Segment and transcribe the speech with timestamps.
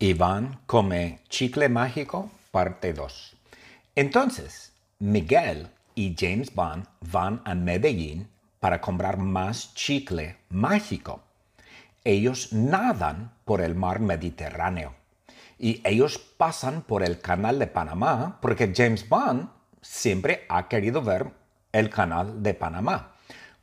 [0.00, 3.36] Iván come chicle mágico, parte 2.
[3.96, 8.28] Entonces, Miguel y James Bond van a Medellín
[8.60, 11.20] para comprar más chicle mágico.
[12.04, 14.94] Ellos nadan por el mar Mediterráneo
[15.58, 19.48] y ellos pasan por el canal de Panamá porque James Bond
[19.82, 21.32] siempre ha querido ver
[21.72, 23.14] el canal de Panamá.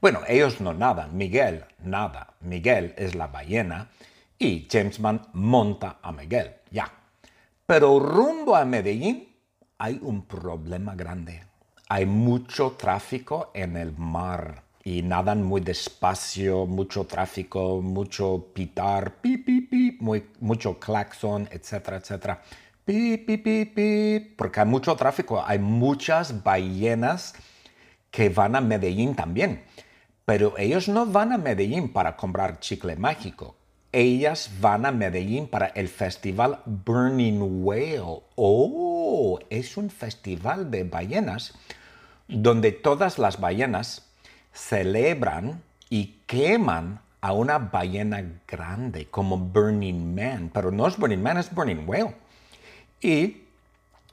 [0.01, 2.33] Bueno, ellos no nadan, Miguel nada.
[2.41, 3.87] Miguel es la ballena
[4.37, 6.91] y James Bond monta a Miguel, ya.
[7.65, 9.27] Pero rumbo a Medellín
[9.77, 11.43] hay un problema grande.
[11.89, 19.37] Hay mucho tráfico en el mar y nadan muy despacio, mucho tráfico, mucho pitar, pi,
[19.37, 22.41] pi, pi, muy, mucho claxon, etcétera, etcétera.
[22.83, 27.33] Pi, pi, pi, pi, porque hay mucho tráfico, hay muchas ballenas
[28.11, 29.63] que van a Medellín también.
[30.23, 33.55] Pero ellos no van a Medellín para comprar chicle mágico
[33.95, 38.23] ellas van a Medellín para el festival Burning Whale.
[38.35, 41.53] Oh, es un festival de ballenas
[42.27, 44.05] donde todas las ballenas
[44.51, 51.37] celebran y queman a una ballena grande como Burning Man, pero no es Burning Man,
[51.37, 52.15] es Burning Whale.
[52.99, 53.43] Y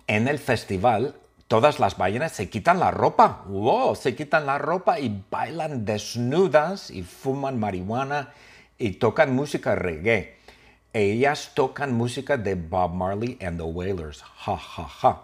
[0.06, 1.16] en el festival
[1.48, 6.88] todas las ballenas se quitan la ropa, wow, se quitan la ropa y bailan desnudas
[6.92, 8.32] y fuman marihuana
[8.82, 10.34] y tocan música reggae.
[10.92, 14.22] Ellas tocan música de Bob Marley and the Wailers.
[14.22, 15.22] Ja, ja, ja.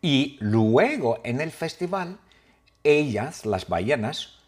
[0.00, 2.18] Y luego en el festival,
[2.84, 4.38] ellas, las ballenas,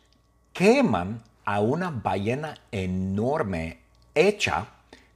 [0.52, 3.78] queman a una ballena enorme
[4.14, 4.68] hecha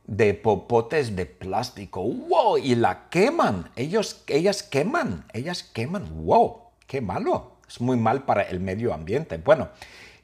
[0.08, 2.02] de popotes de plástico.
[2.02, 2.58] ¡Wow!
[2.58, 3.70] Y la queman.
[3.76, 5.24] Ellos, ellas queman.
[5.32, 6.24] Ellas queman.
[6.24, 6.62] ¡Wow!
[6.88, 7.52] ¡Qué malo!
[7.68, 9.36] Es muy mal para el medio ambiente.
[9.38, 9.68] Bueno,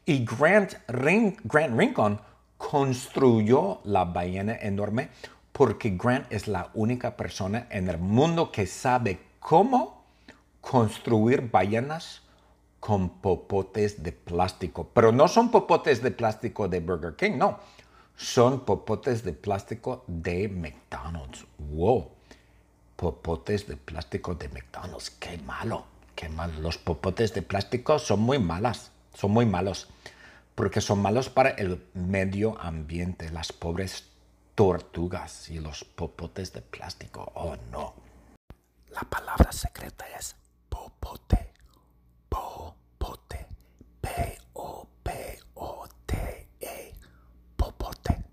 [0.05, 2.32] y Grant, Grant Rincon
[2.71, 5.11] construyó la ballena enorme
[5.53, 10.05] porque Grant es la única persona en el mundo que sabe cómo
[10.61, 12.23] construir ballenas
[12.81, 14.89] con popotes de plástico.
[14.95, 17.59] Pero no son popotes de plástico de Burger King, no.
[18.17, 21.45] Son popotes de plástico de McDonald's.
[21.59, 22.11] ¡Wow!
[22.97, 25.11] Popotes de plástico de McDonald's.
[25.11, 25.85] ¡Qué malo!
[26.15, 26.61] ¡Qué malo!
[26.61, 28.93] Los popotes de plástico son muy malas.
[29.15, 29.89] Son muy malos
[30.55, 34.09] porque son malos para el medio ambiente, las pobres
[34.55, 37.31] tortugas y los popotes de plástico.
[37.35, 37.95] Oh no.
[38.91, 40.37] La palabra secreta es
[40.69, 41.53] popote.
[42.29, 43.47] Popote.
[44.01, 44.35] P-O-P-O-T-E.
[47.57, 48.25] Popote.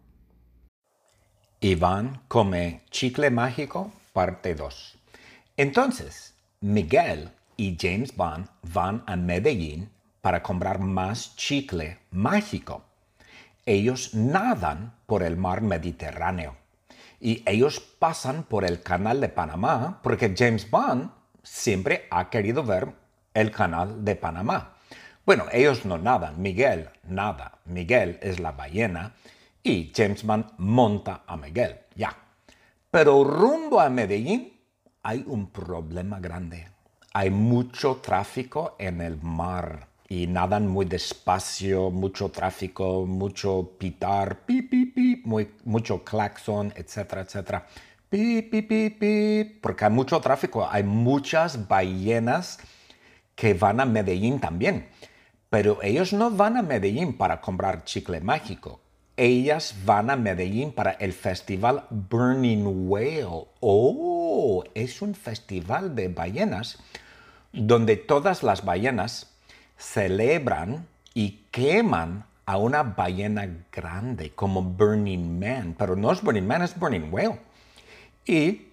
[1.62, 4.98] Iván come chicle mágico, parte 2.
[5.58, 9.90] Entonces, Miguel y James Bond van a Medellín
[10.22, 12.84] para comprar más chicle mágico.
[13.66, 16.56] Ellos nadan por el mar Mediterráneo
[17.20, 21.12] y ellos pasan por el canal de Panamá porque James Bond
[21.44, 22.94] siempre ha querido ver
[23.34, 24.76] el canal de Panamá.
[25.26, 27.60] Bueno, ellos no nadan, Miguel nada.
[27.66, 29.14] Miguel es la ballena
[29.62, 32.16] y James Bond monta a Miguel, ya.
[32.90, 34.60] Pero rumbo a Medellín
[35.04, 36.68] hay un problema grande.
[37.14, 44.64] Hay mucho tráfico en el mar y nadan muy despacio, mucho tráfico, mucho pitar, pi,
[44.64, 47.68] pi, pi, muy, mucho claxon, etcétera, etcétera.
[48.10, 52.58] Pi, pi, pi, pi, porque hay mucho tráfico, hay muchas ballenas
[53.36, 54.88] que van a Medellín también.
[55.52, 58.82] Pero ellos no van a Medellín para comprar chicle mágico.
[59.16, 63.46] Ellas van a Medellín para el festival Burning Whale.
[63.60, 66.80] Oh, es un festival de ballenas
[67.54, 69.39] donde todas las ballenas
[69.80, 76.62] celebran y queman a una ballena grande como Burning Man, pero no es Burning Man,
[76.62, 77.40] es Burning Whale.
[78.26, 78.68] Y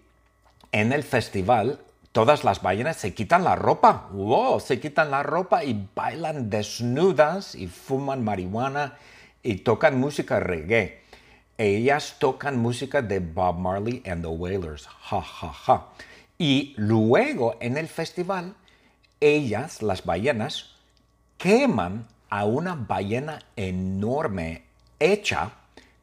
[0.72, 1.80] en el festival
[2.12, 7.54] todas las ballenas se quitan la ropa, wow, se quitan la ropa y bailan desnudas
[7.54, 8.94] y fuman marihuana
[9.42, 11.02] y tocan música reggae.
[11.58, 15.88] Ellas tocan música de Bob Marley and the Wailers, ja, ja, ja.
[16.38, 18.54] Y luego en el festival,
[19.20, 20.75] ellas, las ballenas,
[21.38, 24.64] queman a una ballena enorme
[24.98, 25.52] hecha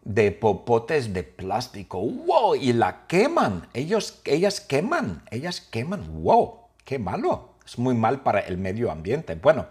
[0.03, 1.99] de popotes de plástico.
[2.01, 2.55] ¡Wow!
[2.55, 3.67] Y la queman.
[3.73, 5.23] Ellos, ellas queman.
[5.31, 6.23] Ellas queman.
[6.23, 6.59] ¡Wow!
[6.85, 7.53] ¡Qué malo!
[7.65, 9.35] Es muy mal para el medio ambiente.
[9.35, 9.67] Bueno,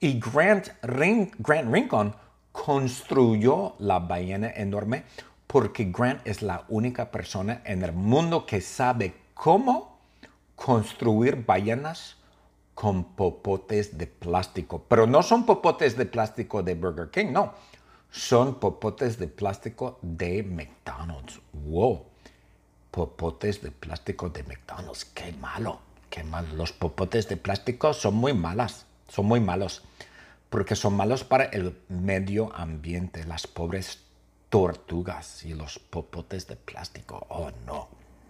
[0.00, 2.14] y Grant, Grant Rincon
[2.52, 5.04] construyó la ballena enorme
[5.46, 9.98] porque Grant es la única persona en el mundo que sabe cómo
[10.54, 12.16] construir ballenas
[12.76, 14.84] con popotes de plástico.
[14.86, 17.54] Pero no son popotes de plástico de Burger King, no.
[18.10, 21.40] Son popotes de plástico de McDonald's.
[21.54, 22.04] Wow.
[22.90, 25.06] popotes de plástico de McDonald's.
[25.06, 25.80] Qué malo,
[26.10, 26.54] qué malo.
[26.54, 29.82] Los popotes de plástico son muy malas, son muy malos.
[30.50, 34.04] Porque son malos para el medio ambiente, las pobres
[34.50, 37.26] tortugas y los popotes de plástico.
[37.30, 37.88] Oh, no.